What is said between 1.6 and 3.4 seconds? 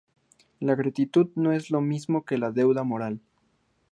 lo mismo que la deuda moral.